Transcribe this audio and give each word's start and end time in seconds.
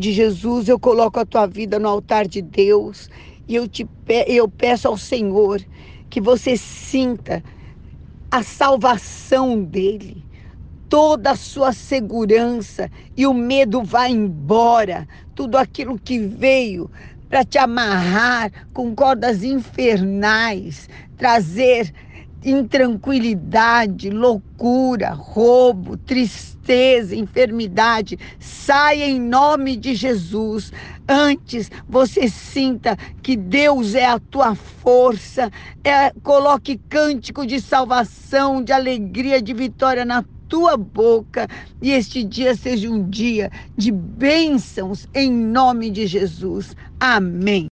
de 0.00 0.12
Jesus, 0.12 0.68
eu 0.68 0.80
coloco 0.80 1.20
a 1.20 1.26
tua 1.26 1.46
vida 1.46 1.78
no 1.78 1.88
altar 1.88 2.26
de 2.26 2.42
Deus 2.42 3.08
e 3.46 3.54
eu 3.54 3.68
te 3.68 3.86
eu 4.26 4.48
peço 4.48 4.88
ao 4.88 4.96
Senhor 4.96 5.60
que 6.08 6.20
você 6.20 6.56
sinta 6.56 7.44
a 8.30 8.42
salvação 8.42 9.62
dele, 9.62 10.24
toda 10.88 11.32
a 11.32 11.36
sua 11.36 11.72
segurança 11.72 12.90
e 13.16 13.26
o 13.26 13.34
medo 13.34 13.82
vai 13.82 14.10
embora, 14.10 15.06
tudo 15.34 15.56
aquilo 15.56 15.98
que 15.98 16.18
veio 16.18 16.90
para 17.28 17.44
te 17.44 17.58
amarrar 17.58 18.50
com 18.72 18.94
cordas 18.94 19.44
infernais, 19.44 20.88
trazer 21.16 21.92
intranquilidade, 22.44 24.10
loucura, 24.10 25.10
roubo, 25.10 25.96
tristeza, 25.96 27.14
enfermidade, 27.14 28.18
saia 28.38 29.04
em 29.04 29.20
nome 29.20 29.76
de 29.76 29.94
Jesus. 29.94 30.72
Antes 31.08 31.70
você 31.88 32.28
sinta 32.28 32.96
que 33.22 33.36
Deus 33.36 33.94
é 33.94 34.06
a 34.06 34.18
tua 34.18 34.54
força, 34.54 35.50
é, 35.82 36.10
coloque 36.22 36.80
cântico 36.88 37.46
de 37.46 37.60
salvação, 37.60 38.62
de 38.62 38.72
alegria, 38.72 39.42
de 39.42 39.52
vitória 39.52 40.04
na 40.04 40.24
tua 40.50 40.76
boca 40.76 41.46
e 41.80 41.92
este 41.92 42.24
dia 42.24 42.56
seja 42.56 42.90
um 42.90 43.08
dia 43.08 43.50
de 43.76 43.92
bênçãos 43.92 45.08
em 45.14 45.30
nome 45.30 45.90
de 45.90 46.06
Jesus. 46.06 46.76
Amém. 46.98 47.70